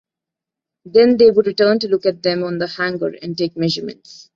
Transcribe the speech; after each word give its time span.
Then 0.83 1.17
they 1.17 1.29
would 1.29 1.45
return 1.45 1.77
to 1.77 1.87
look 1.87 2.07
at 2.07 2.23
them 2.23 2.41
on 2.43 2.57
the 2.57 2.65
hanger 2.65 3.13
and 3.21 3.37
take 3.37 3.55
measurements. 3.55 4.29